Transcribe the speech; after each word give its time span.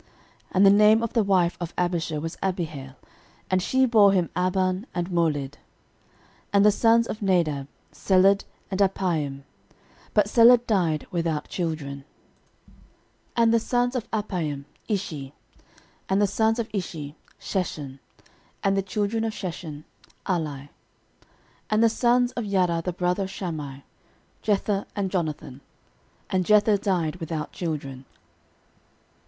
13:002:029 0.01 0.09
And 0.53 0.65
the 0.65 0.69
name 0.71 1.03
of 1.03 1.13
the 1.13 1.23
wife 1.23 1.55
of 1.61 1.75
Abishur 1.75 2.19
was 2.19 2.35
Abihail, 2.41 2.95
and 3.51 3.61
she 3.61 3.85
bare 3.85 4.09
him 4.09 4.31
Ahban, 4.35 4.85
and 4.95 5.11
Molid. 5.11 5.51
13:002:030 5.51 5.57
And 6.53 6.65
the 6.65 6.71
sons 6.71 7.05
of 7.07 7.21
Nadab; 7.21 7.67
Seled, 7.91 8.45
and 8.71 8.79
Appaim: 8.79 9.43
but 10.15 10.27
Seled 10.27 10.65
died 10.65 11.05
without 11.11 11.49
children. 11.49 12.03
13:002:031 13.37 13.43
And 13.43 13.53
the 13.53 13.59
sons 13.59 13.95
of 13.95 14.09
Appaim; 14.09 14.65
Ishi. 14.87 15.33
And 16.09 16.19
the 16.19 16.25
sons 16.25 16.57
of 16.57 16.67
Ishi; 16.73 17.15
Sheshan. 17.39 17.99
And 18.63 18.75
the 18.75 18.81
children 18.81 19.23
of 19.23 19.33
Sheshan; 19.33 19.83
Ahlai. 20.25 20.69
13:002:032 21.21 21.29
And 21.69 21.83
the 21.83 21.89
sons 21.89 22.31
of 22.31 22.45
Jada 22.45 22.83
the 22.83 22.93
brother 22.93 23.21
of 23.25 23.29
Shammai; 23.29 23.81
Jether, 24.43 24.87
and 24.95 25.11
Jonathan: 25.11 25.61
and 26.31 26.43
Jether 26.43 26.81
died 26.81 27.17
without 27.17 27.51
children. 27.51 28.05